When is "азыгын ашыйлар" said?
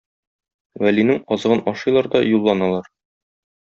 1.37-2.13